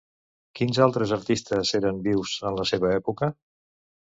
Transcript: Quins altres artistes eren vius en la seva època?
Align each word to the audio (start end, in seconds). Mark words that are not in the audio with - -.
Quins 0.59 0.79
altres 0.85 1.13
artistes 1.17 1.73
eren 1.81 1.99
vius 2.09 2.33
en 2.51 2.59
la 2.63 2.69
seva 2.73 2.91
època? 3.03 3.31